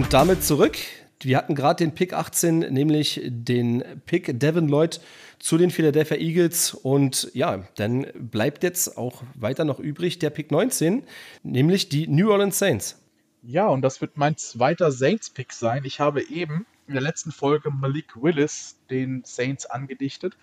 [0.00, 0.78] Und damit zurück.
[1.20, 4.98] Wir hatten gerade den Pick 18, nämlich den Pick Devin Lloyd
[5.38, 6.72] zu den Philadelphia Eagles.
[6.72, 11.02] Und ja, dann bleibt jetzt auch weiter noch übrig der Pick 19,
[11.42, 12.98] nämlich die New Orleans Saints.
[13.42, 15.84] Ja, und das wird mein zweiter Saints-Pick sein.
[15.84, 20.38] Ich habe eben in der letzten Folge Malik Willis den Saints angedichtet.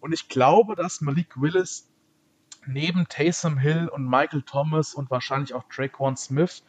[0.00, 1.86] Und ich glaube, dass Malik Willis
[2.66, 6.62] neben Taysom Hill und Michael Thomas und wahrscheinlich auch Traquan Smith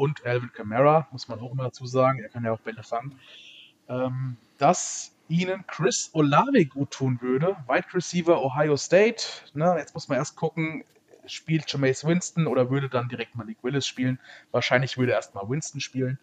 [0.00, 3.20] und Alvin Kamara, muss man auch immer dazu sagen, er kann ja auch Bälle fangen,
[3.86, 7.54] ähm, dass ihnen Chris Olave gut tun würde.
[7.68, 9.22] Wide Receiver Ohio State.
[9.52, 10.84] Ne, jetzt muss man erst gucken,
[11.26, 14.18] spielt Jameis Winston oder würde dann direkt Malik Willis spielen.
[14.52, 16.18] Wahrscheinlich würde erstmal Winston spielen.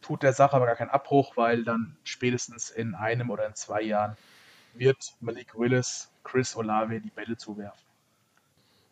[0.00, 3.82] Tut der Sache aber gar keinen Abbruch, weil dann spätestens in einem oder in zwei
[3.82, 4.16] Jahren
[4.72, 7.85] wird Malik Willis Chris Olave die Bälle zuwerfen.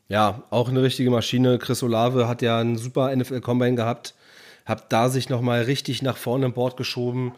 [0.09, 1.59] Ja, auch eine richtige Maschine.
[1.59, 4.15] Chris Olave hat ja einen super NFL-Combine gehabt,
[4.67, 7.33] hat da sich nochmal richtig nach vorne im Board geschoben.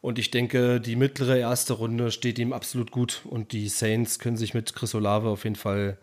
[0.00, 3.22] Und ich denke, die mittlere erste Runde steht ihm absolut gut.
[3.24, 5.98] Und die Saints können sich mit Chris Olave auf jeden Fall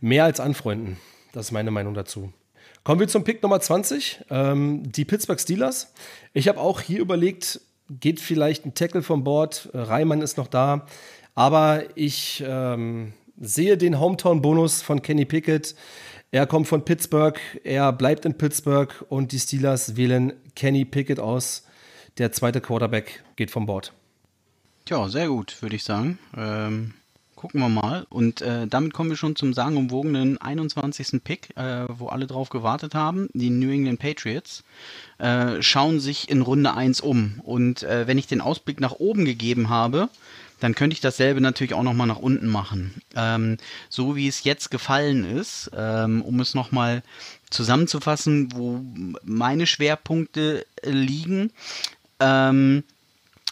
[0.00, 0.98] mehr als anfreunden.
[1.32, 2.32] Das ist meine Meinung dazu.
[2.84, 5.92] Kommen wir zum Pick Nummer 20, ähm, die Pittsburgh Steelers.
[6.32, 9.68] Ich habe auch hier überlegt, geht vielleicht ein Tackle vom Board.
[9.74, 10.86] Reimann ist noch da.
[11.34, 15.74] Aber ich ähm, sehe den Hometown-Bonus von Kenny Pickett.
[16.30, 21.64] Er kommt von Pittsburgh, er bleibt in Pittsburgh und die Steelers wählen Kenny Pickett aus.
[22.18, 23.92] Der zweite Quarterback geht vom Board.
[24.84, 26.18] Tja, sehr gut, würde ich sagen.
[26.36, 26.94] Ähm,
[27.38, 28.06] gucken wir mal.
[28.10, 31.22] Und äh, damit kommen wir schon zum sagenumwogenen 21.
[31.22, 33.28] Pick, äh, wo alle drauf gewartet haben.
[33.32, 34.64] Die New England Patriots
[35.18, 37.40] äh, schauen sich in Runde 1 um.
[37.44, 40.08] Und äh, wenn ich den Ausblick nach oben gegeben habe,
[40.60, 43.00] dann könnte ich dasselbe natürlich auch nochmal nach unten machen.
[43.14, 47.02] Ähm, so wie es jetzt gefallen ist, ähm, um es nochmal
[47.50, 48.84] zusammenzufassen, wo
[49.24, 51.52] meine Schwerpunkte äh, liegen.
[52.20, 52.84] Ähm,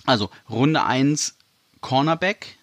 [0.05, 1.37] also Runde 1
[1.81, 2.59] Cornerback.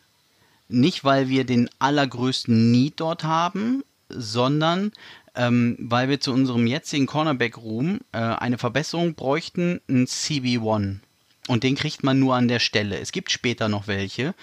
[0.70, 4.92] Nicht, weil wir den allergrößten Need dort haben, sondern
[5.36, 11.00] ähm, weil wir zu unserem jetzigen Cornerback-Room äh, eine Verbesserung bräuchten, ein CB1.
[11.48, 13.00] Und den kriegt man nur an der Stelle.
[13.00, 14.34] Es gibt später noch welche,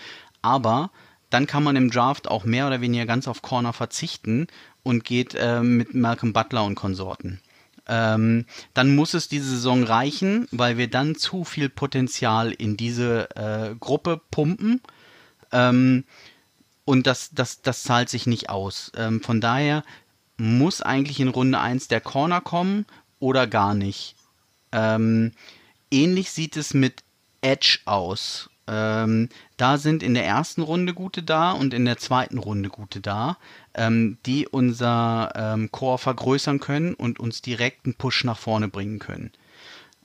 [0.42, 0.90] aber
[1.30, 4.48] dann kann man im Draft auch mehr oder weniger ganz auf Corner verzichten
[4.82, 7.40] und geht äh, mit Malcolm Butler und Konsorten.
[7.86, 13.28] Ähm, dann muss es diese Saison reichen, weil wir dann zu viel Potenzial in diese
[13.36, 14.80] äh, Gruppe pumpen.
[15.52, 16.04] Ähm,
[16.84, 18.92] und das, das, das zahlt sich nicht aus.
[18.96, 19.84] Ähm, von daher
[20.36, 22.86] muss eigentlich in Runde 1 der Corner kommen
[23.18, 24.16] oder gar nicht.
[24.72, 25.32] Ähm,
[25.90, 27.02] ähnlich sieht es mit
[27.40, 28.50] Edge aus.
[28.66, 33.00] Ähm, da sind in der ersten Runde gute da und in der zweiten Runde gute
[33.00, 33.36] da,
[33.74, 39.00] ähm, die unser ähm, Core vergrößern können und uns direkt einen Push nach vorne bringen
[39.00, 39.32] können.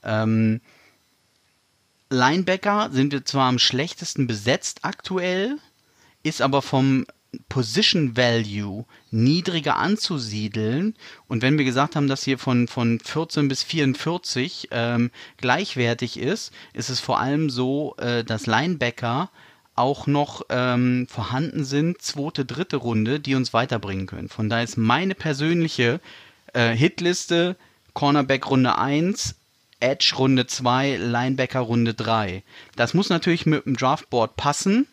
[0.04, 0.62] Ähm,
[2.10, 5.58] Linebacker sind wir zwar am schlechtesten besetzt aktuell,
[6.24, 7.06] ist aber vom
[7.50, 10.96] Position Value niedriger anzusiedeln.
[11.28, 16.52] Und wenn wir gesagt haben, dass hier von, von 14 bis 44 ähm, gleichwertig ist,
[16.74, 19.30] ist es vor allem so, äh, dass Linebacker
[19.76, 24.30] auch noch ähm, vorhanden sind, zweite, dritte Runde, die uns weiterbringen können.
[24.30, 26.00] Von daher ist meine persönliche
[26.54, 27.58] äh, Hitliste
[27.94, 29.36] Cornerback Runde 1,
[29.80, 32.44] Edge Runde 2, Linebacker Runde 3.
[32.76, 34.88] Das muss natürlich mit dem Draftboard passen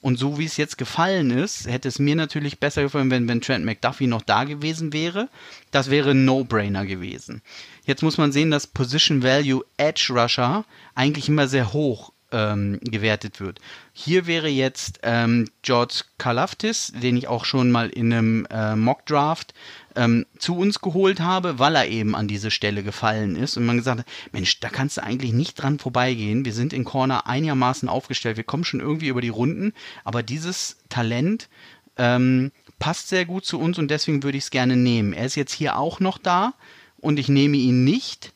[0.00, 3.40] und so wie es jetzt gefallen ist, hätte es mir natürlich besser gefallen, wenn, wenn
[3.40, 5.28] Trent McDuffie noch da gewesen wäre.
[5.70, 7.42] Das wäre ein No-Brainer gewesen.
[7.84, 10.64] Jetzt muss man sehen, dass Position Value Edge Rusher
[10.94, 13.60] eigentlich immer sehr hoch ähm, gewertet wird.
[13.92, 19.06] Hier wäre jetzt ähm, George Kalaftis, den ich auch schon mal in einem äh, Mock
[19.06, 19.54] Draft
[19.98, 23.78] ähm, zu uns geholt habe, weil er eben an diese Stelle gefallen ist und man
[23.78, 26.44] gesagt hat, Mensch, da kannst du eigentlich nicht dran vorbeigehen.
[26.44, 29.72] Wir sind in Corner einigermaßen aufgestellt, wir kommen schon irgendwie über die Runden,
[30.04, 31.48] aber dieses Talent
[31.96, 35.12] ähm, passt sehr gut zu uns und deswegen würde ich es gerne nehmen.
[35.12, 36.54] Er ist jetzt hier auch noch da
[37.00, 38.32] und ich nehme ihn nicht,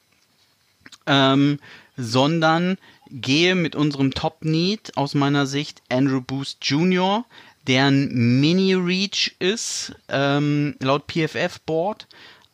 [1.06, 1.61] ähm,
[1.97, 2.76] sondern
[3.08, 7.25] gehe mit unserem Top-Need aus meiner Sicht Andrew Boost Jr.,
[7.67, 12.06] deren Mini-Reach ist, ähm, laut PFF-Board,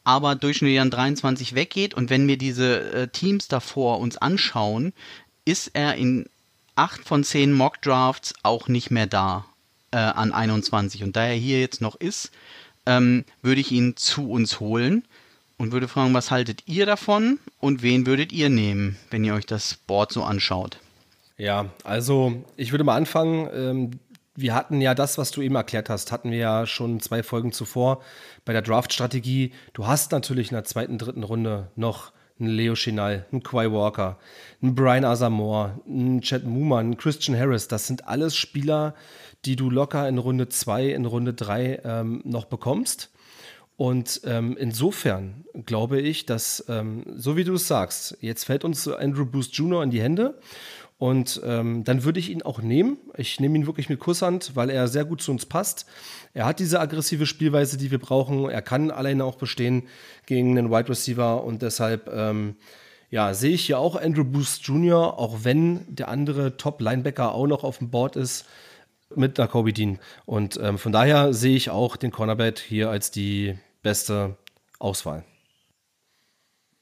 [0.04, 1.94] aber durchschnittlich an 23 weggeht.
[1.94, 4.92] Und wenn wir diese äh, Teams davor uns anschauen,
[5.44, 6.28] ist er in
[6.76, 9.44] 8 von 10 Mock-Drafts auch nicht mehr da
[9.90, 11.02] äh, an 21.
[11.02, 12.30] Und da er hier jetzt noch ist,
[12.86, 15.04] ähm, würde ich ihn zu uns holen
[15.58, 19.46] und würde fragen, was haltet ihr davon und wen würdet ihr nehmen, wenn ihr euch
[19.46, 20.78] das Board so anschaut?
[21.36, 23.48] Ja, also ich würde mal anfangen.
[23.52, 23.90] Ähm,
[24.40, 27.52] wir hatten ja das, was du eben erklärt hast, hatten wir ja schon zwei Folgen
[27.52, 28.02] zuvor
[28.44, 29.52] bei der Draft-Strategie.
[29.72, 34.16] Du hast natürlich in der zweiten, dritten Runde noch ein Leo Chinal, ein Quay Walker,
[34.62, 37.66] ein Brian Asamoah, ein Chad Mooman, ein Christian Harris.
[37.66, 38.94] Das sind alles Spieler,
[39.44, 43.10] die du locker in Runde 2, in Runde 3 ähm, noch bekommst.
[43.76, 48.86] Und ähm, insofern glaube ich, dass, ähm, so wie du es sagst, jetzt fällt uns
[48.86, 49.82] Andrew Boost Jr.
[49.82, 50.38] in die Hände.
[50.98, 52.98] Und ähm, dann würde ich ihn auch nehmen.
[53.16, 55.86] Ich nehme ihn wirklich mit Kusshand, weil er sehr gut zu uns passt.
[56.34, 58.50] Er hat diese aggressive Spielweise, die wir brauchen.
[58.50, 59.84] Er kann alleine auch bestehen
[60.26, 61.44] gegen einen Wide Receiver.
[61.44, 62.56] Und deshalb ähm,
[63.10, 67.62] ja, sehe ich hier auch Andrew Boost Jr., auch wenn der andere Top-Linebacker auch noch
[67.62, 68.44] auf dem Board ist
[69.14, 70.00] mit Kobe Dean.
[70.26, 74.36] Und ähm, von daher sehe ich auch den Cornerback hier als die beste
[74.78, 75.24] Auswahl.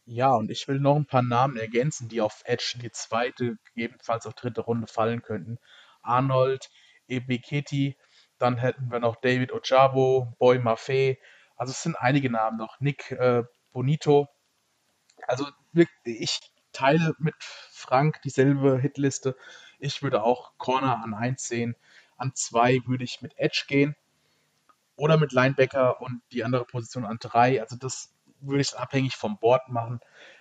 [0.08, 3.58] Ja, und ich will noch ein paar Namen ergänzen, die auf Edge in die zweite,
[3.64, 5.58] gegebenenfalls auf dritte Runde fallen könnten.
[6.00, 6.70] Arnold,
[7.08, 7.96] Ebeketi,
[8.38, 11.18] dann hätten wir noch David Ojabo, Boy Maffei.
[11.56, 12.78] Also es sind einige Namen noch.
[12.80, 13.42] Nick äh,
[13.72, 14.28] Bonito.
[15.26, 15.48] Also
[16.04, 16.40] ich
[16.72, 19.36] teile mit Frank dieselbe Hitliste.
[19.80, 21.74] Ich würde auch Corner an 1 sehen.
[22.16, 23.96] An 2 würde ich mit Edge gehen.
[24.94, 27.60] Oder mit Linebacker und die andere Position an 3.
[27.60, 28.12] Also das
[28.46, 30.00] würde ich abhängig vom Board machen.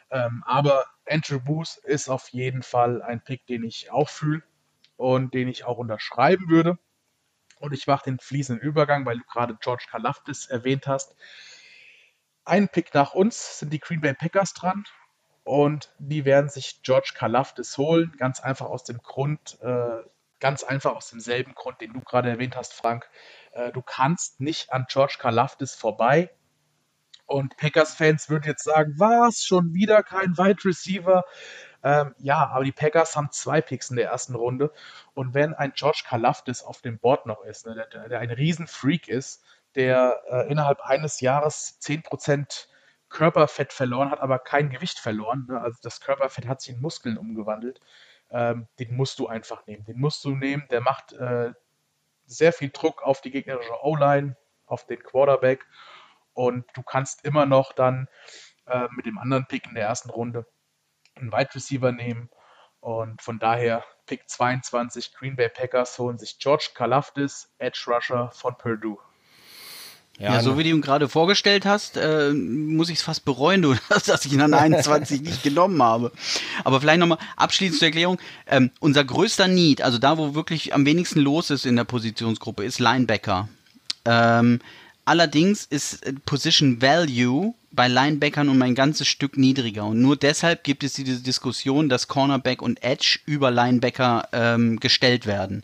[0.09, 4.43] Ähm, aber Andrew Booth ist auf jeden Fall ein Pick, den ich auch fühle
[4.97, 6.77] und den ich auch unterschreiben würde.
[7.59, 11.15] Und ich mache den fließenden Übergang, weil du gerade George Kalafdis erwähnt hast.
[12.43, 14.85] Ein Pick nach uns sind die Green Bay Packers dran.
[15.43, 18.13] Und die werden sich George Kalafdis holen.
[18.17, 20.01] Ganz einfach aus dem Grund, äh,
[20.39, 23.07] ganz einfach aus demselben Grund, den du gerade erwähnt hast, Frank.
[23.51, 26.31] Äh, du kannst nicht an George Kalafdis vorbei.
[27.25, 31.23] Und Packers-Fans würden jetzt sagen, was, schon wieder kein Wide Receiver?
[31.83, 34.71] Ähm, ja, aber die Packers haben zwei Picks in der ersten Runde.
[35.13, 39.07] Und wenn ein George Kalafdis auf dem Board noch ist, ne, der, der ein Riesenfreak
[39.07, 39.43] ist,
[39.75, 42.67] der äh, innerhalb eines Jahres 10%
[43.09, 45.61] Körperfett verloren hat, aber kein Gewicht verloren, ne?
[45.61, 47.79] also das Körperfett hat sich in Muskeln umgewandelt,
[48.31, 49.85] ähm, den musst du einfach nehmen.
[49.85, 51.53] Den musst du nehmen, der macht äh,
[52.25, 54.35] sehr viel Druck auf die gegnerische O-Line,
[54.65, 55.65] auf den Quarterback
[56.35, 58.07] und du kannst immer noch dann
[58.67, 60.45] äh, mit dem anderen Pick in der ersten Runde
[61.15, 62.29] einen Wide Receiver nehmen.
[62.79, 68.55] Und von daher Pick 22 Green Bay Packers holen sich George Kalafdis, Edge Rusher von
[68.57, 68.97] Purdue.
[70.19, 70.57] Ja, ja so ne.
[70.59, 74.33] wie du ihn gerade vorgestellt hast, äh, muss ich es fast bereuen, du, dass ich
[74.33, 76.11] ihn an 21 nicht genommen habe.
[76.63, 78.19] Aber vielleicht nochmal abschließend zur Erklärung.
[78.45, 82.63] Ähm, unser größter Need, also da, wo wirklich am wenigsten los ist in der Positionsgruppe,
[82.63, 83.49] ist Linebacker.
[84.05, 84.59] Ähm,
[85.05, 89.85] Allerdings ist äh, Position Value bei Linebackern um ein ganzes Stück niedriger.
[89.85, 95.25] Und nur deshalb gibt es diese Diskussion, dass Cornerback und Edge über Linebacker ähm, gestellt
[95.25, 95.63] werden.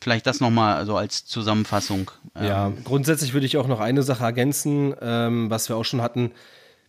[0.00, 2.10] Vielleicht das nochmal so als Zusammenfassung.
[2.40, 2.84] Ja, ähm.
[2.84, 6.30] grundsätzlich würde ich auch noch eine Sache ergänzen, ähm, was wir auch schon hatten.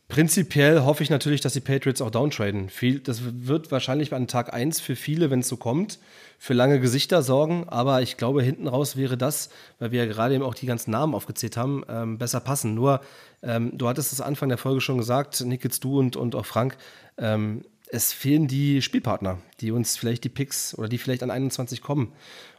[0.10, 2.70] Prinzipiell hoffe ich natürlich, dass die Patriots auch downtraden.
[3.04, 6.00] Das wird wahrscheinlich an Tag 1 für viele, wenn es so kommt,
[6.40, 7.68] für lange Gesichter sorgen.
[7.68, 9.50] Aber ich glaube, hinten raus wäre das,
[9.80, 12.74] weil wir ja gerade eben auch die ganzen Namen aufgezählt haben, ähm, besser passen.
[12.74, 13.02] Nur,
[13.44, 16.78] ähm, du hattest es Anfang der Folge schon gesagt, Nickels, du und, und auch Frank,
[17.18, 21.82] ähm, es fehlen die Spielpartner, die uns vielleicht die Picks oder die vielleicht an 21
[21.82, 22.14] kommen.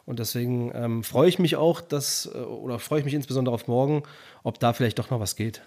[0.05, 3.69] Und deswegen ähm, freue ich mich auch, dass, äh, oder freue ich mich insbesondere auf
[3.69, 4.03] morgen,
[4.43, 5.63] ob da vielleicht doch noch was geht.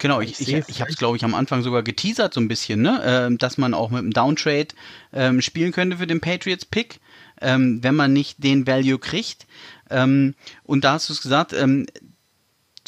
[0.00, 2.48] Genau, ich, ich, ich, ich habe es, glaube ich, am Anfang sogar geteasert so ein
[2.48, 3.28] bisschen, ne?
[3.30, 4.68] äh, dass man auch mit dem Downtrade
[5.12, 7.00] ähm, spielen könnte für den Patriots-Pick,
[7.42, 9.46] ähm, wenn man nicht den Value kriegt.
[9.90, 11.86] Ähm, und da hast du es gesagt, ähm,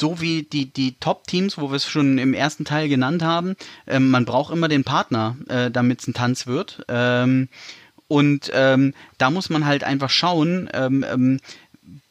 [0.01, 3.55] so wie die, die Top-Teams, wo wir es schon im ersten Teil genannt haben,
[3.85, 6.83] ähm, man braucht immer den Partner, äh, damit es ein Tanz wird.
[6.87, 7.47] Ähm,
[8.07, 10.69] und da muss man halt einfach schauen,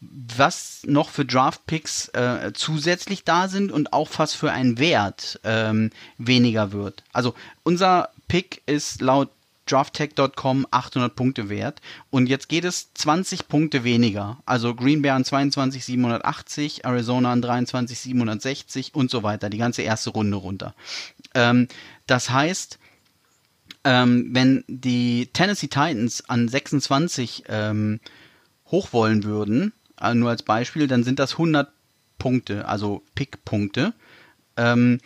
[0.01, 5.91] was noch für Draft-Picks äh, zusätzlich da sind und auch was für ein Wert ähm,
[6.19, 7.03] weniger wird.
[7.13, 9.31] Also unser Pick ist laut
[9.67, 14.39] drafttech.com 800 Punkte wert und jetzt geht es 20 Punkte weniger.
[14.45, 19.51] Also Green Bay an 22 780, Arizona an 23 760 und so weiter.
[19.51, 20.75] Die ganze erste Runde runter.
[21.35, 21.69] Ähm,
[22.07, 22.79] das heißt,
[23.85, 28.01] ähm, wenn die Tennessee Titans an 26 ähm,
[28.73, 31.69] hoch wollen würden, äh, nur als Beispiel, dann sind das 100
[32.19, 33.95] Punkte, also Pick-Punkte.
[34.57, 34.99] Ähm,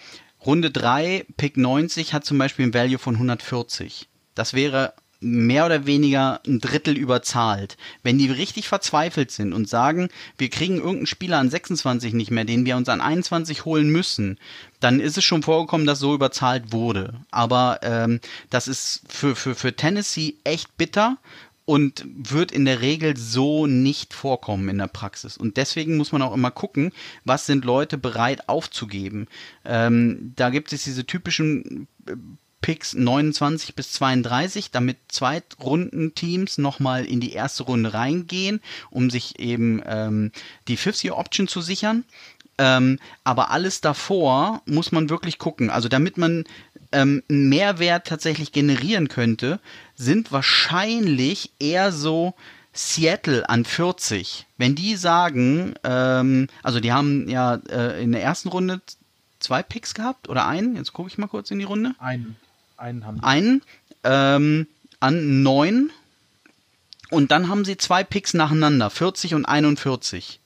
[0.45, 4.09] Runde 3, Pick 90 hat zum Beispiel ein Value von 140.
[4.35, 7.77] Das wäre mehr oder weniger ein Drittel überzahlt.
[8.03, 12.45] Wenn die richtig verzweifelt sind und sagen, wir kriegen irgendeinen Spieler an 26 nicht mehr,
[12.45, 14.39] den wir uns an 21 holen müssen,
[14.79, 17.15] dann ist es schon vorgekommen, dass so überzahlt wurde.
[17.31, 18.21] Aber ähm,
[18.51, 21.17] das ist für, für, für Tennessee echt bitter
[21.67, 25.37] und wird in der Regel so nicht vorkommen in der Praxis.
[25.37, 26.93] Und deswegen muss man auch immer gucken,
[27.25, 29.27] was sind Leute bereit aufzugeben.
[29.65, 32.15] Ähm, da gibt es diese typischen äh,
[32.63, 39.83] Picks 29 bis 32, damit Zweitrundenteams nochmal in die erste Runde reingehen, um sich eben
[39.87, 40.33] ähm,
[40.67, 42.05] die Fifth-Year-Option zu sichern.
[42.59, 45.69] Ähm, aber alles davor muss man wirklich gucken.
[45.69, 46.45] Also damit man
[46.97, 49.61] ähm, einen Mehrwert tatsächlich generieren könnte,
[49.97, 52.35] sind wahrscheinlich eher so
[52.73, 54.47] Seattle an 40.
[54.57, 58.81] Wenn die sagen, ähm, also die haben ja äh, in der ersten Runde
[59.41, 61.95] zwei Picks gehabt oder einen, jetzt gucke ich mal kurz in die Runde.
[61.99, 62.37] Einen,
[62.79, 63.23] einen haben die.
[63.23, 63.63] Einen
[64.03, 64.67] ähm,
[64.99, 65.91] an 9
[67.11, 70.41] und dann haben sie zwei Picks nacheinander, 40 und 41.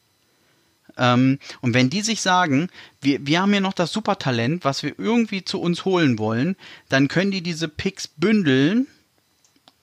[0.96, 2.68] Ähm, und wenn die sich sagen,
[3.00, 6.56] wir, wir haben hier noch das Supertalent, was wir irgendwie zu uns holen wollen,
[6.88, 8.86] dann können die diese Picks bündeln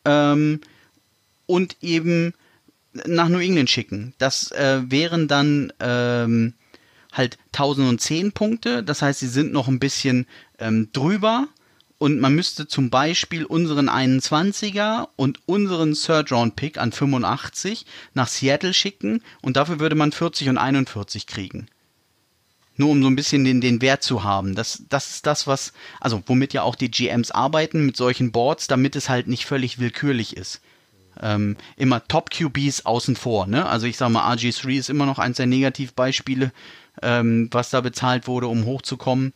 [0.06, 0.62] ähm,
[1.46, 2.34] und eben
[3.06, 4.14] nach New England schicken.
[4.18, 6.54] Das äh, wären dann ähm,
[7.12, 10.26] halt 1010 Punkte, das heißt, sie sind noch ein bisschen
[10.60, 11.48] ähm, drüber
[12.00, 18.28] und man müsste zum Beispiel unseren 21er und unseren Third Round Pick an 85 nach
[18.28, 21.68] Seattle schicken und dafür würde man 40 und 41 kriegen.
[22.76, 24.54] Nur um so ein bisschen den, den Wert zu haben.
[24.54, 28.68] Das, das ist das, was, also womit ja auch die GMs arbeiten mit solchen Boards,
[28.68, 30.62] damit es halt nicht völlig willkürlich ist.
[31.20, 33.48] Ähm, immer Top QBs außen vor.
[33.48, 33.66] Ne?
[33.66, 36.52] Also ich sage mal, RG3 ist immer noch eins der Negativbeispiele,
[37.02, 39.34] ähm, was da bezahlt wurde, um hochzukommen.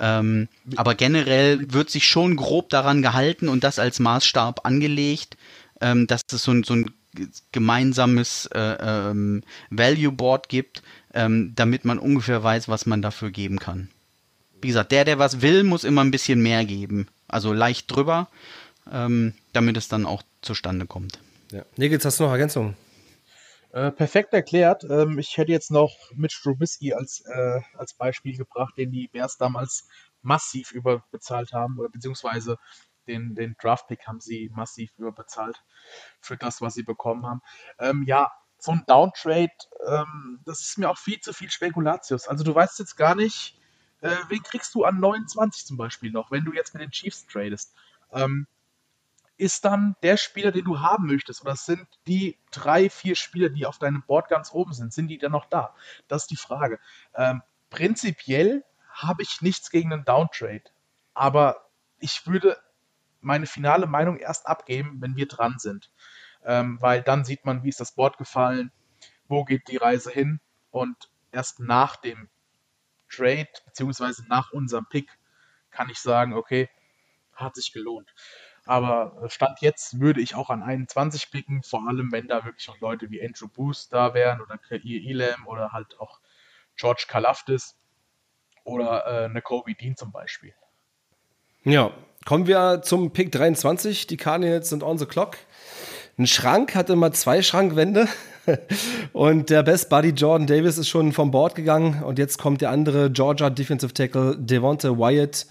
[0.00, 5.36] Ähm, aber generell wird sich schon grob daran gehalten und das als Maßstab angelegt,
[5.80, 6.90] ähm, dass es so ein, so ein
[7.52, 10.82] gemeinsames äh, ähm, Value Board gibt,
[11.14, 13.88] ähm, damit man ungefähr weiß, was man dafür geben kann.
[14.60, 17.08] Wie gesagt, der, der was will, muss immer ein bisschen mehr geben.
[17.26, 18.28] Also leicht drüber,
[18.92, 21.18] ähm, damit es dann auch zustande kommt.
[21.50, 21.62] Ja.
[21.76, 22.74] Nigels, hast du noch Ergänzungen?
[23.78, 24.82] Äh, perfekt erklärt.
[24.90, 29.36] Ähm, ich hätte jetzt noch Mitch Trubisky als, äh, als Beispiel gebracht, den die Bears
[29.36, 29.86] damals
[30.20, 32.58] massiv überbezahlt haben, oder beziehungsweise
[33.06, 35.62] den, den Draft-Pick haben sie massiv überbezahlt
[36.20, 37.40] für das, was sie bekommen haben.
[37.78, 39.52] Ähm, ja, so ein Downtrade,
[39.86, 42.26] ähm, das ist mir auch viel zu viel Spekulatius.
[42.26, 43.60] Also du weißt jetzt gar nicht,
[44.00, 47.28] äh, wen kriegst du an 29 zum Beispiel noch, wenn du jetzt mit den Chiefs
[47.28, 47.76] tradest.
[48.10, 48.48] Ähm,
[49.38, 51.42] ist dann der Spieler, den du haben möchtest?
[51.42, 55.18] Oder sind die drei, vier Spieler, die auf deinem Board ganz oben sind, sind die
[55.18, 55.74] dann noch da?
[56.08, 56.78] Das ist die Frage.
[57.14, 60.64] Ähm, prinzipiell habe ich nichts gegen einen Downtrade,
[61.14, 61.68] aber
[62.00, 62.56] ich würde
[63.20, 65.90] meine finale Meinung erst abgeben, wenn wir dran sind.
[66.44, 68.72] Ähm, weil dann sieht man, wie ist das Board gefallen,
[69.28, 70.40] wo geht die Reise hin
[70.70, 72.28] und erst nach dem
[73.10, 75.10] Trade, beziehungsweise nach unserem Pick,
[75.70, 76.68] kann ich sagen, okay,
[77.34, 78.12] hat sich gelohnt.
[78.68, 82.68] Aber äh, Stand jetzt würde ich auch an 21 picken, vor allem wenn da wirklich
[82.68, 86.20] noch Leute wie Andrew Booth da wären oder Kair Elam oder halt auch
[86.76, 87.78] George Kalafdis
[88.64, 90.52] oder äh, Kobe Dean zum Beispiel.
[91.64, 91.92] Ja,
[92.26, 94.06] kommen wir zum Pick 23.
[94.06, 95.38] Die Cardinals sind on the clock.
[96.18, 98.06] Ein Schrank hatte mal zwei Schrankwände
[99.14, 102.68] und der Best Buddy Jordan Davis ist schon vom Board gegangen und jetzt kommt der
[102.68, 105.46] andere Georgia Defensive Tackle Devonta Wyatt.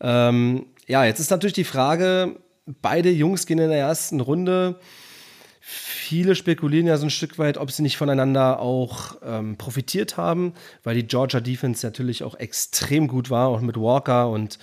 [0.00, 4.78] Ähm, ja, jetzt ist natürlich die Frage, beide Jungs gehen in der ersten Runde.
[5.66, 10.52] Viele spekulieren ja so ein Stück weit, ob sie nicht voneinander auch ähm, profitiert haben,
[10.82, 14.58] weil die Georgia Defense natürlich auch extrem gut war, auch mit Walker und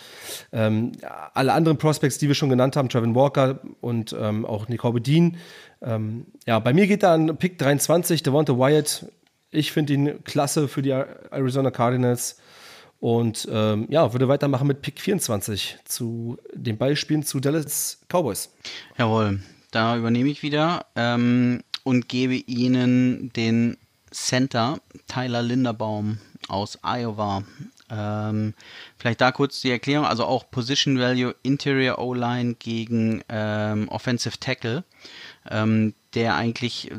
[0.51, 0.91] ähm,
[1.34, 5.38] alle anderen Prospects, die wir schon genannt haben, Trevin Walker und ähm, auch Nicole Dean.
[5.81, 9.08] Ähm, ja, bei mir geht da an Pick 23, Devonta Wyatt.
[9.50, 12.38] Ich finde ihn klasse für die Arizona Cardinals.
[13.01, 18.53] Und ähm, ja, würde weitermachen mit Pick 24 zu den Beispielen zu Dallas Cowboys.
[18.96, 19.39] Jawohl,
[19.72, 23.77] da übernehme ich wieder ähm, und gebe Ihnen den
[24.12, 27.43] Center Tyler Linderbaum aus Iowa.
[27.89, 28.53] Ähm,
[28.98, 34.84] vielleicht da kurz die Erklärung, also auch Position Value Interior O-Line gegen ähm, Offensive Tackle.
[35.50, 36.91] Ähm, der eigentlich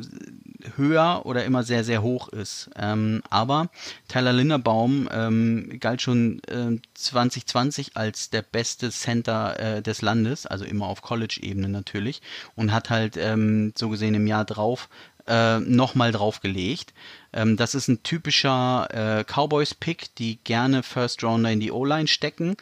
[0.76, 2.70] höher oder immer sehr, sehr hoch ist.
[2.76, 3.68] Ähm, aber
[4.08, 10.64] Tyler Linderbaum ähm, galt schon äh, 2020 als der beste Center äh, des Landes, also
[10.64, 12.22] immer auf College-Ebene natürlich,
[12.54, 14.88] und hat halt ähm, so gesehen im Jahr drauf
[15.26, 16.94] äh, nochmal draufgelegt.
[17.32, 18.88] Ähm, das ist ein typischer
[19.20, 22.56] äh, Cowboys-Pick, die gerne First Rounder in die O-Line stecken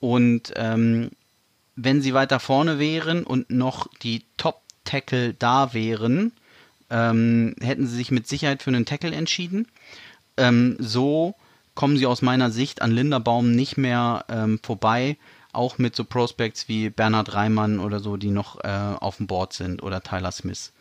[0.00, 1.10] und ähm,
[1.74, 6.32] wenn sie weiter vorne wären und noch die Top Tackle da wären,
[6.90, 9.68] ähm, hätten sie sich mit Sicherheit für einen Tackle entschieden.
[10.36, 11.34] Ähm, so
[11.74, 15.16] kommen sie aus meiner Sicht an Linderbaum nicht mehr ähm, vorbei,
[15.52, 19.52] auch mit so Prospects wie Bernhard Reimann oder so, die noch äh, auf dem Board
[19.52, 20.72] sind oder Tyler Smith.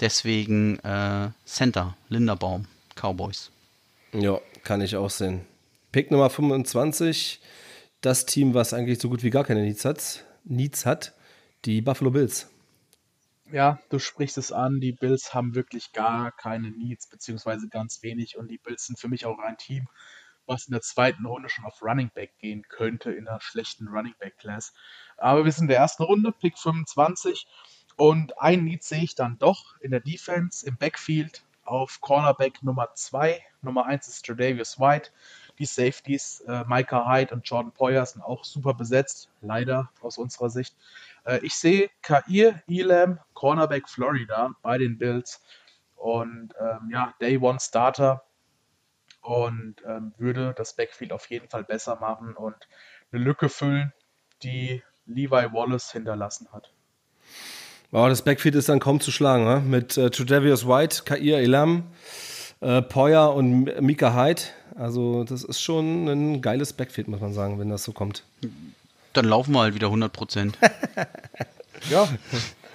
[0.00, 3.50] Deswegen äh, Center, Linderbaum, Cowboys.
[4.12, 5.40] Ja, kann ich auch sehen.
[5.92, 7.40] Pick Nummer 25.
[8.00, 11.12] das Team, was eigentlich so gut wie gar keine Needs hat, Needs hat
[11.64, 12.48] die Buffalo Bills.
[13.50, 18.36] Ja, du sprichst es an, die Bills haben wirklich gar keine Needs, beziehungsweise ganz wenig.
[18.36, 19.88] Und die Bills sind für mich auch ein Team,
[20.46, 24.14] was in der zweiten Runde schon auf Running Back gehen könnte, in einer schlechten Running
[24.18, 24.74] Back Class.
[25.16, 27.46] Aber wir sind in der ersten Runde, Pick 25.
[27.96, 32.94] Und ein Need sehe ich dann doch in der Defense, im Backfield, auf Cornerback Nummer
[32.94, 33.42] 2.
[33.60, 35.10] Nummer 1 ist Tredavious White.
[35.58, 40.50] Die Safeties, äh, Micah Hyde und Jordan Poyer, sind auch super besetzt, leider aus unserer
[40.50, 40.74] Sicht.
[41.24, 45.40] Äh, ich sehe Kair Elam, Cornerback Florida bei den Bills
[45.94, 48.24] und ähm, ja, Day One Starter
[49.22, 52.56] und ähm, würde das Backfield auf jeden Fall besser machen und
[53.12, 53.92] eine Lücke füllen,
[54.42, 56.72] die Levi Wallace hinterlassen hat.
[57.92, 59.60] Oh, das Backfield ist dann kaum zu schlagen, ne?
[59.60, 61.84] mit äh, Tredavious White, Kair Elam,
[62.60, 64.42] äh, Poyer und Mika Hyde.
[64.74, 68.24] Also das ist schon ein geiles Backfield, muss man sagen, wenn das so kommt.
[69.12, 70.58] Dann laufen wir halt wieder 100 Prozent.
[71.90, 72.08] ja,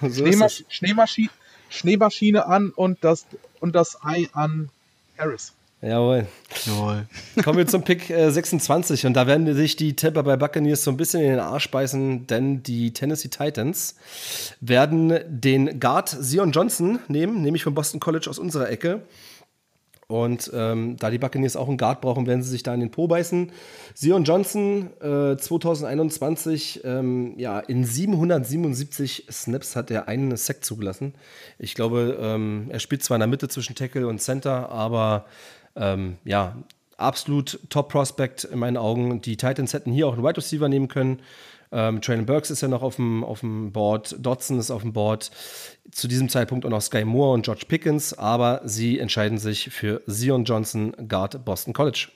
[0.00, 1.30] so Schneemasch Schneemaschine,
[1.68, 3.26] Schneemaschine an und das,
[3.60, 4.70] und das Ei an
[5.18, 5.52] Harris.
[5.84, 6.26] Jawohl.
[6.64, 7.06] Jawohl.
[7.42, 10.90] Kommen wir zum Pick äh, 26 und da werden sich die Tampa Bay Buccaneers so
[10.90, 13.96] ein bisschen in den Arsch beißen, denn die Tennessee Titans
[14.60, 19.02] werden den Guard Zion Johnson nehmen, nämlich von Boston College aus unserer Ecke.
[20.06, 22.90] Und ähm, da die Buccaneers auch einen Guard brauchen, werden sie sich da in den
[22.90, 23.50] Po beißen.
[23.94, 31.14] Sion Johnson, äh, 2021, ähm, ja, in 777 Snaps hat er einen Sack zugelassen.
[31.58, 35.24] Ich glaube, ähm, er spielt zwar in der Mitte zwischen Tackle und Center, aber
[35.76, 36.56] ähm, ja,
[36.96, 39.20] absolut Top-Prospect in meinen Augen.
[39.20, 41.20] Die Titans hätten hier auch einen Wide Receiver nehmen können.
[41.74, 44.92] Ähm, Traylon Burks ist ja noch auf dem, auf dem Board, Dodson ist auf dem
[44.92, 45.32] Board,
[45.90, 50.00] zu diesem Zeitpunkt auch noch Sky Moore und George Pickens, aber sie entscheiden sich für
[50.06, 52.08] Zion Johnson, Guard Boston College.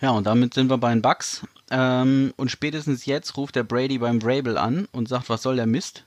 [0.00, 1.44] Ja, und damit sind wir bei den Bucks.
[1.70, 5.66] Ähm, und spätestens jetzt ruft der Brady beim Vrabel an und sagt, was soll der
[5.66, 6.04] Mist?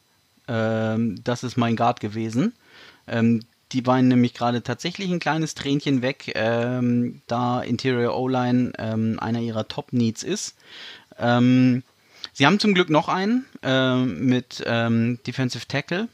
[0.47, 2.53] Ähm, das ist mein Guard gewesen.
[3.07, 9.19] Ähm, die weinen nämlich gerade tatsächlich ein kleines Tränchen weg, ähm, da Interior O-Line ähm,
[9.19, 10.55] einer ihrer Top-Needs ist.
[11.17, 11.83] Ähm,
[12.33, 16.07] sie haben zum Glück noch einen äh, mit ähm, Defensive Tackle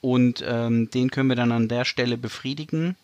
[0.00, 2.96] und ähm, den können wir dann an der Stelle befriedigen,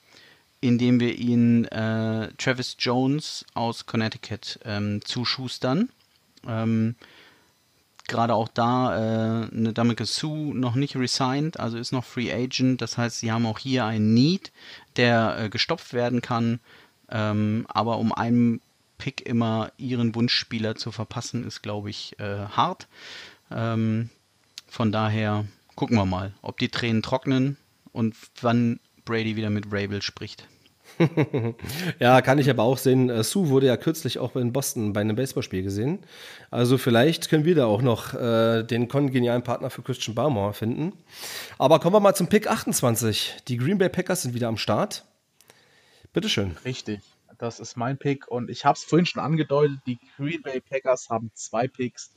[0.61, 5.89] indem wir ihn äh, Travis Jones aus Connecticut ähm, zuschustern
[8.09, 12.81] gerade auch da äh, eine Damika Sue noch nicht resigned, also ist noch Free Agent.
[12.81, 14.53] Das heißt, sie haben auch hier einen Need,
[14.97, 16.61] der äh, gestopft werden kann.
[17.09, 18.61] Ähm, aber um einen
[18.99, 22.89] Pick immer ihren Wunschspieler zu verpassen, ist, glaube ich, äh, hart.
[23.51, 24.11] Ähm,
[24.69, 27.57] von daher gucken wir mal, ob die Tränen trocknen
[27.93, 30.47] und wann Brady wieder mit Rabel spricht.
[31.99, 33.11] Ja, kann ich aber auch sehen.
[33.11, 36.01] Äh, Sue wurde ja kürzlich auch in Boston bei einem Baseballspiel gesehen.
[36.51, 40.93] Also vielleicht können wir da auch noch äh, den kongenialen Partner für Christian Barmore finden.
[41.59, 43.37] Aber kommen wir mal zum Pick 28.
[43.49, 45.05] Die Green Bay Packers sind wieder am Start.
[46.13, 46.57] Bitteschön.
[46.65, 47.01] Richtig.
[47.39, 51.11] Das ist mein Pick und ich habe es vorhin schon angedeutet, die Green Bay Packers
[51.11, 52.13] haben zwei Picks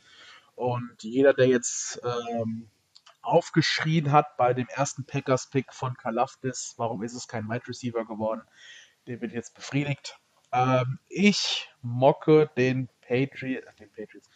[0.56, 2.68] und jeder, der jetzt ähm,
[3.26, 8.42] aufgeschrien hat bei dem ersten Packers-Pick von Kalafdis, warum ist es kein Wide Receiver geworden,
[9.08, 10.20] der wird jetzt befriedigt.
[10.52, 14.30] Ähm, ich mocke den, Patri den Patriots,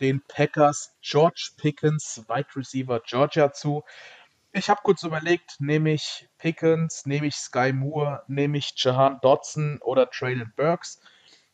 [0.00, 3.84] den Packers George Pickens, Wide Receiver Georgia zu.
[4.52, 9.78] Ich habe kurz überlegt, nehme ich Pickens, nehme ich Sky Moore, nehme ich Jahan Dodson
[9.82, 11.00] oder Traylon Burks.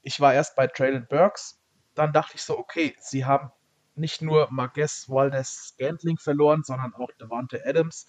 [0.03, 1.61] Ich war erst bei Traylon Burks,
[1.95, 3.51] dann dachte ich so, okay, sie haben
[3.97, 8.07] nicht nur Marquez Valdez Scantling verloren, sondern auch Devante Adams.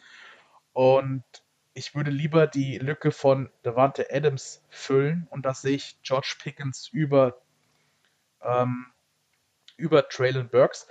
[0.73, 1.23] Und
[1.73, 6.87] ich würde lieber die Lücke von Devante Adams füllen und das sehe ich George Pickens
[6.87, 7.41] über,
[8.41, 8.87] ähm,
[9.77, 10.87] über Traylon Burks.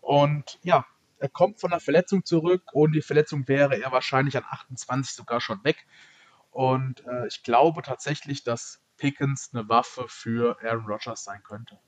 [0.00, 0.86] Und ja,
[1.18, 5.40] er kommt von der Verletzung zurück und die Verletzung wäre er wahrscheinlich an 28 sogar
[5.40, 5.86] schon weg.
[6.50, 11.78] Und äh, ich glaube tatsächlich, dass Pickens eine Waffe für Aaron Rodgers sein könnte.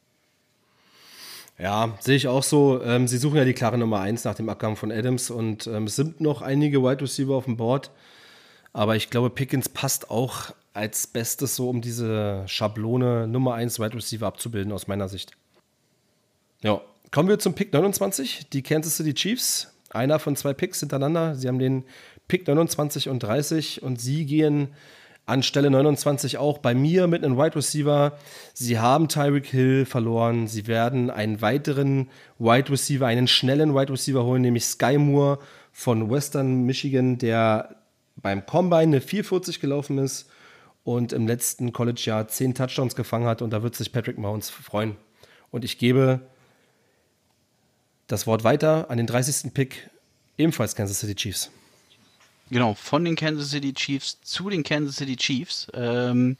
[1.59, 2.81] Ja, sehe ich auch so.
[2.83, 5.85] Ähm, sie suchen ja die klare Nummer 1 nach dem Abgang von Adams und ähm,
[5.85, 7.91] es sind noch einige Wide Receiver auf dem Board.
[8.73, 13.95] Aber ich glaube, Pickens passt auch als Bestes so, um diese Schablone Nummer 1 Wide
[13.95, 15.33] Receiver abzubilden, aus meiner Sicht.
[16.63, 19.75] Ja, kommen wir zum Pick 29, die Kansas City Chiefs.
[19.91, 21.35] Einer von zwei Picks hintereinander.
[21.35, 21.85] Sie haben den
[22.29, 24.69] Pick 29 und 30 und sie gehen
[25.29, 28.17] an Stelle 29 auch bei mir mit einem Wide Receiver.
[28.55, 30.49] Sie haben Tyreek Hill verloren.
[30.49, 35.39] Sie werden einen weiteren Wide Receiver, einen schnellen Wide Receiver holen, nämlich Sky Moore
[35.71, 37.77] von Western Michigan, der
[38.17, 40.31] beim Combine eine 440 gelaufen ist
[40.83, 43.43] und im letzten College-Jahr zehn Touchdowns gefangen hat.
[43.43, 44.97] Und da wird sich Patrick Mahomes freuen.
[45.51, 46.21] Und ich gebe
[48.07, 49.53] das Wort weiter an den 30.
[49.53, 49.91] Pick,
[50.39, 51.51] ebenfalls Kansas City Chiefs.
[52.51, 55.67] Genau, von den Kansas City Chiefs zu den Kansas City Chiefs.
[55.75, 56.37] Ähm,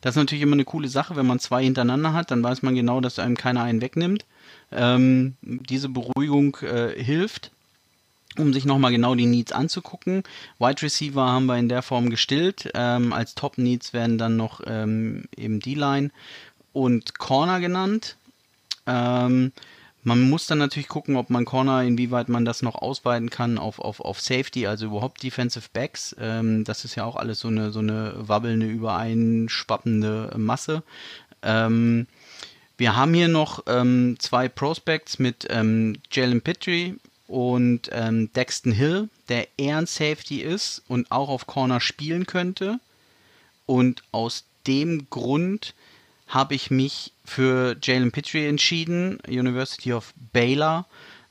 [0.00, 2.74] das ist natürlich immer eine coole Sache, wenn man zwei hintereinander hat, dann weiß man
[2.74, 4.24] genau, dass einem keiner einen wegnimmt.
[4.72, 7.50] Ähm, diese Beruhigung äh, hilft,
[8.38, 10.22] um sich nochmal genau die Needs anzugucken.
[10.58, 12.70] Wide Receiver haben wir in der Form gestillt.
[12.74, 16.10] Ähm, als Top Needs werden dann noch ähm, eben D-Line
[16.72, 18.16] und Corner genannt.
[18.86, 19.52] Ähm,
[20.02, 23.78] man muss dann natürlich gucken, ob man Corner, inwieweit man das noch ausweiten kann auf,
[23.78, 26.16] auf, auf Safety, also überhaupt Defensive Backs.
[26.18, 30.82] Ähm, das ist ja auch alles so eine, so eine wabbelnde, übereinschwappende Masse.
[31.42, 32.06] Ähm,
[32.78, 39.10] wir haben hier noch ähm, zwei Prospects mit ähm, Jalen Pittry und ähm, Dexton Hill,
[39.28, 42.80] der eher ein Safety ist und auch auf Corner spielen könnte.
[43.66, 45.74] Und aus dem Grund
[46.30, 50.86] habe ich mich für Jalen Pittry entschieden, University of Baylor,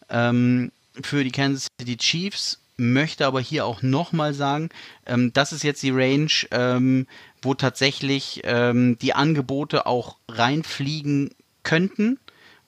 [0.10, 2.60] ähm, für die Kansas City Chiefs.
[2.78, 4.70] Möchte aber hier auch nochmal sagen,
[5.06, 7.08] ähm, das ist jetzt die Range, ähm,
[7.42, 11.32] wo tatsächlich ähm, die Angebote auch reinfliegen
[11.64, 12.20] könnten.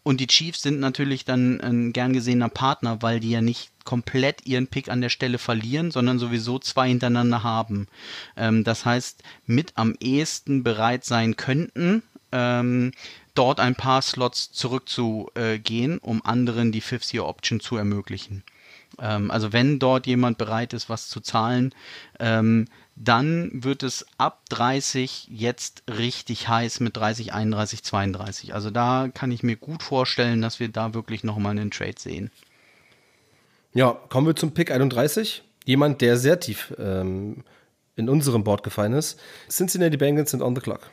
[0.04, 4.46] Und die Chiefs sind natürlich dann ein gern gesehener Partner, weil die ja nicht komplett
[4.46, 7.88] ihren Pick an der Stelle verlieren, sondern sowieso zwei hintereinander haben.
[8.36, 12.92] Ähm, das heißt, mit am ehesten bereit sein könnten, ähm,
[13.34, 18.44] dort ein paar Slots zurückzugehen, um anderen die Fifth-Year-Option zu ermöglichen.
[19.00, 21.74] Ähm, also wenn dort jemand bereit ist, was zu zahlen,
[22.20, 28.54] ähm, dann wird es ab 30 jetzt richtig heiß mit 30, 31, 32.
[28.54, 32.32] Also da kann ich mir gut vorstellen, dass wir da wirklich nochmal einen Trade sehen.
[33.74, 35.44] Ja, kommen wir zum Pick 31.
[35.66, 37.44] Jemand, der sehr tief ähm,
[37.96, 39.20] in unserem Board gefallen ist.
[39.50, 40.90] Cincinnati Bengals sind on the clock.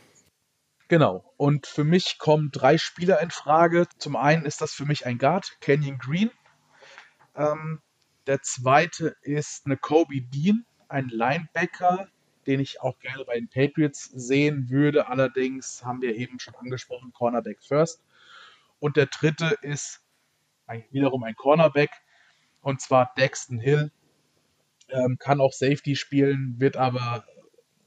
[0.89, 1.23] Genau.
[1.37, 3.87] Und für mich kommen drei Spieler in Frage.
[3.99, 6.31] Zum einen ist das für mich ein Guard, Kenyon Green.
[7.37, 7.83] Ähm,
[8.27, 12.09] der zweite ist eine Kobe Dean, ein Linebacker,
[12.47, 15.09] den ich auch gerne bei den Patriots sehen würde.
[15.09, 18.03] Allerdings haben wir eben schon angesprochen, Cornerback first.
[18.81, 20.01] Und der dritte ist
[20.67, 21.91] ein, wiederum ein Cornerback,
[22.63, 23.93] und zwar Dexton Hill.
[24.89, 27.27] Ähm, kann auch Safety spielen, wird aber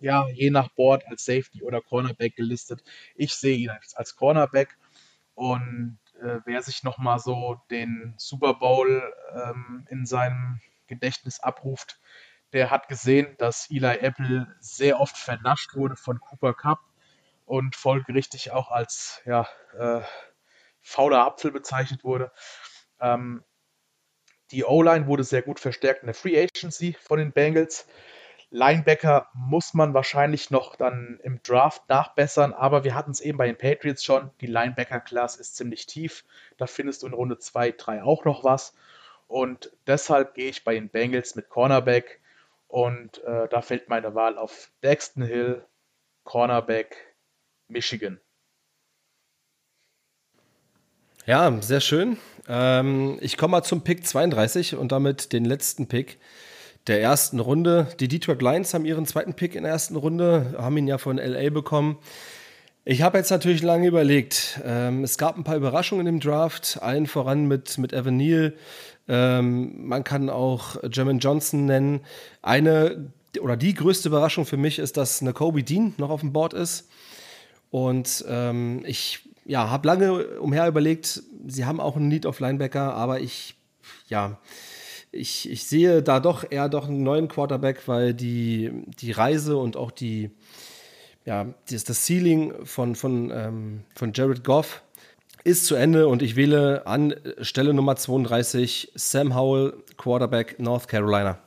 [0.02, 2.84] ja, je nach Board als Safety oder Cornerback gelistet.
[3.16, 4.78] Ich sehe ihn als Cornerback
[5.36, 12.00] und äh, wer sich nochmal so den Super Bowl ähm, in seinem Gedächtnis abruft,
[12.54, 16.80] der hat gesehen, dass Eli Apple sehr oft vernascht wurde von Cooper Cup
[17.46, 20.02] und folgerichtig auch als ja, äh,
[20.82, 22.32] fauler Apfel bezeichnet wurde.
[23.00, 23.44] Ähm,
[24.52, 27.88] die O-Line wurde sehr gut verstärkt in der Free Agency von den Bengals.
[28.54, 33.48] Linebacker muss man wahrscheinlich noch dann im Draft nachbessern, aber wir hatten es eben bei
[33.48, 34.30] den Patriots schon.
[34.42, 36.26] Die Linebacker-Class ist ziemlich tief.
[36.58, 38.74] Da findest du in Runde 2, 3 auch noch was.
[39.28, 42.20] Und deshalb gehe ich bei den Bengals mit Cornerback.
[42.68, 45.66] Und äh, da fällt meine Wahl auf Dexton Hill,
[46.26, 47.16] Cornerback,
[47.70, 48.20] Michigan.
[51.26, 52.18] Ja, sehr schön.
[52.50, 56.20] Ähm, ich komme mal zum Pick 32 und damit den letzten Pick
[56.88, 57.88] der ersten Runde.
[58.00, 61.18] Die Detroit Lions haben ihren zweiten Pick in der ersten Runde, haben ihn ja von
[61.18, 61.98] LA bekommen.
[62.84, 64.60] Ich habe jetzt natürlich lange überlegt.
[64.66, 68.54] Ähm, es gab ein paar Überraschungen im Draft, allen voran mit, mit Evan Neal.
[69.08, 72.02] Ähm, man kann auch Jermaine Johnson nennen.
[72.42, 76.34] Eine oder die größte Überraschung für mich ist, dass eine Kobe Dean noch auf dem
[76.34, 76.90] Board ist.
[77.70, 82.94] Und ähm, ich ja, habe lange umher überlegt, sie haben auch einen Need auf Linebacker,
[82.94, 83.56] aber ich,
[84.08, 84.38] ja,
[85.12, 89.76] ich, ich sehe da doch eher doch einen neuen Quarterback, weil die, die Reise und
[89.76, 90.32] auch die,
[91.26, 94.84] ja, das, das Ceiling von, von, ähm, von Jared Goff
[95.44, 101.40] ist zu Ende und ich wähle an Stelle Nummer 32 Sam Howell, Quarterback North Carolina.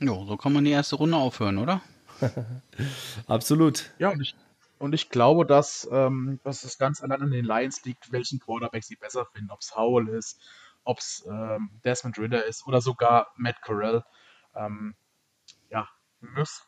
[0.00, 1.80] Jo, so kann man die erste Runde aufhören, oder?
[3.26, 3.90] Absolut.
[3.98, 4.34] Ja, und ich,
[4.78, 8.82] und ich glaube, dass, ähm, dass es ganz allein an den Lions liegt, welchen Quarterback
[8.82, 9.52] sie besser finden.
[9.52, 10.40] Ob es Howell ist,
[10.84, 14.04] ob es ähm, Desmond Ritter ist oder sogar Matt Corral.
[14.54, 14.94] Ähm,
[15.70, 15.88] ja,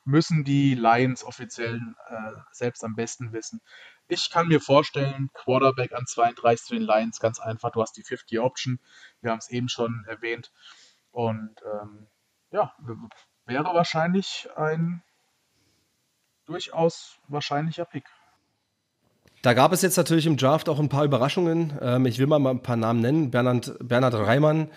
[0.04, 3.60] müssen die Lions offiziell äh, selbst am besten wissen.
[4.08, 8.02] Ich kann mir vorstellen, Quarterback an 32 zu den Lions, ganz einfach, du hast die
[8.02, 8.80] 50 Option,
[9.20, 10.52] wir haben es eben schon erwähnt.
[11.10, 12.08] Und ähm,
[12.50, 12.74] ja,
[13.46, 15.02] wäre wahrscheinlich ein
[16.44, 18.04] durchaus wahrscheinlicher Pick.
[19.44, 21.74] Da gab es jetzt natürlich im Draft auch ein paar Überraschungen.
[21.82, 23.30] Ähm, ich will mal ein paar Namen nennen.
[23.30, 24.68] Bernhard, Bernhard Reimann,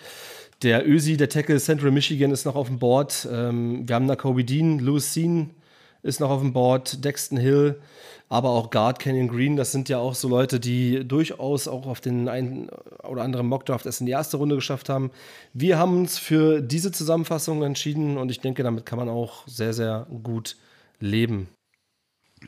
[0.60, 3.26] der Ösi, der Tackle Central Michigan ist noch auf dem Board.
[3.32, 5.54] Ähm, wir haben Kobe Dean, Louis Sean,
[6.02, 7.80] ist noch auf dem Board, Dexton Hill,
[8.28, 9.56] aber auch Guard Canyon Green.
[9.56, 12.68] Das sind ja auch so Leute, die durchaus auch auf den einen
[13.04, 15.10] oder anderen Mockdraft erst in die erste Runde geschafft haben.
[15.54, 19.72] Wir haben uns für diese Zusammenfassung entschieden und ich denke, damit kann man auch sehr,
[19.72, 20.56] sehr gut
[21.00, 21.48] leben.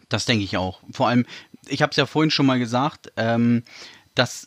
[0.08, 0.80] Das denke ich auch.
[0.92, 1.26] Vor allem,
[1.70, 3.62] ich habe es ja vorhin schon mal gesagt, ähm,
[4.14, 4.46] dass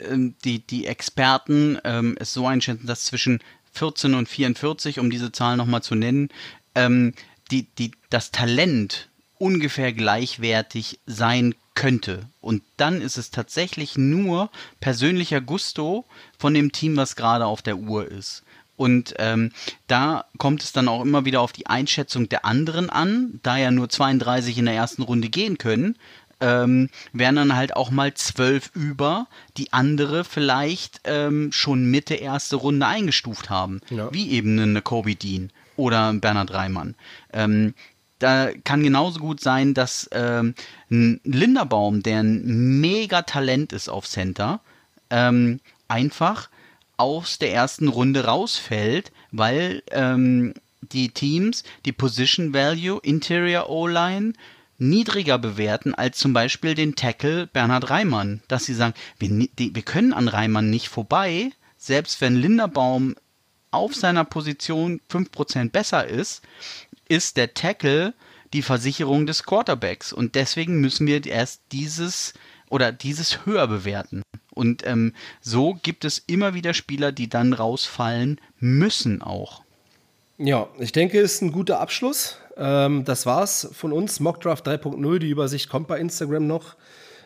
[0.00, 3.40] ähm, die, die Experten ähm, es so einschätzen, dass zwischen
[3.72, 6.28] 14 und 44, um diese Zahl nochmal zu nennen,
[6.74, 7.14] ähm,
[7.50, 9.08] die, die, das Talent
[9.38, 12.28] ungefähr gleichwertig sein könnte.
[12.40, 16.04] Und dann ist es tatsächlich nur persönlicher Gusto
[16.38, 18.44] von dem Team, was gerade auf der Uhr ist.
[18.76, 19.52] Und ähm,
[19.86, 23.70] da kommt es dann auch immer wieder auf die Einschätzung der anderen an, da ja
[23.70, 25.96] nur 32 in der ersten Runde gehen können,
[26.42, 32.56] ähm, wären dann halt auch mal zwölf über, die andere vielleicht ähm, schon Mitte erste
[32.56, 33.80] Runde eingestuft haben.
[33.88, 34.12] Ja.
[34.12, 36.96] Wie eben eine Kobe Dean oder Bernhard Reimann.
[37.32, 37.74] Ähm,
[38.18, 40.54] da kann genauso gut sein, dass ähm,
[40.90, 44.60] ein Linderbaum, der ein mega Talent ist auf Center,
[45.10, 46.48] ähm, einfach
[46.96, 54.34] aus der ersten Runde rausfällt, weil ähm, die Teams die Position Value, Interior O-Line
[54.82, 58.42] niedriger bewerten als zum Beispiel den Tackle Bernhard Reimann.
[58.48, 63.14] Dass sie sagen, wir, wir können an Reimann nicht vorbei, selbst wenn Linderbaum
[63.70, 66.42] auf seiner Position 5% besser ist,
[67.08, 68.14] ist der Tackle
[68.52, 70.12] die Versicherung des Quarterbacks.
[70.12, 72.34] Und deswegen müssen wir erst dieses
[72.68, 74.22] oder dieses höher bewerten.
[74.50, 79.62] Und ähm, so gibt es immer wieder Spieler, die dann rausfallen müssen auch.
[80.38, 82.38] Ja, ich denke, ist ein guter Abschluss.
[82.56, 84.20] Ähm, das war's von uns.
[84.20, 85.18] Mockdraft 3.0.
[85.18, 86.76] Die Übersicht kommt bei Instagram noch.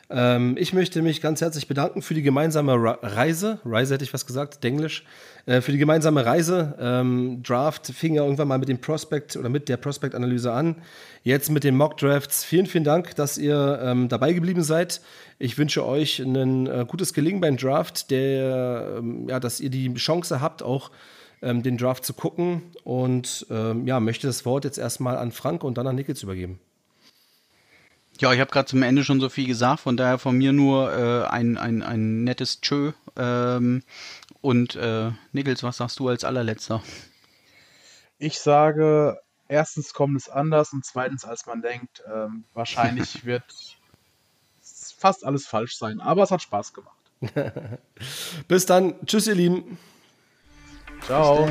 [0.08, 3.58] Ähm, ich möchte mich ganz herzlich bedanken für die gemeinsame Reise.
[3.64, 5.04] Reise hätte ich was gesagt, Englisch.
[5.46, 6.74] Äh, für die gemeinsame Reise.
[6.78, 10.76] Ähm, Draft fing ja irgendwann mal mit dem Prospect oder mit der Prospect-Analyse an.
[11.24, 12.44] Jetzt mit den Mock-Drafts.
[12.44, 15.00] Vielen, vielen Dank, dass ihr ähm, dabei geblieben seid.
[15.40, 19.92] Ich wünsche euch ein äh, gutes Gelingen beim Draft, der, ähm, ja, dass ihr die
[19.94, 20.92] Chance habt, auch
[21.46, 22.62] ähm, den Draft zu gucken.
[22.85, 26.59] Und ähm, ja, möchte das Wort jetzt erstmal an Frank und dann an Nickels übergeben.
[28.18, 30.92] Ja, ich habe gerade zum Ende schon so viel gesagt, von daher von mir nur
[30.92, 32.92] äh, ein, ein, ein nettes Tschö.
[33.16, 33.82] Ähm,
[34.40, 36.82] und äh, Nickels, was sagst du als allerletzter?
[38.18, 43.44] Ich sage, erstens kommt es anders und zweitens, als man denkt, ähm, wahrscheinlich wird
[44.98, 46.00] fast alles falsch sein.
[46.00, 46.96] Aber es hat Spaß gemacht.
[48.48, 48.94] Bis dann.
[49.06, 49.78] Tschüss, ihr Lieben.
[51.02, 51.46] Ciao.